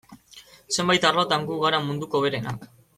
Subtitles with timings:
[0.79, 2.71] Zenbait arlotan gu gara munduko hoberenak.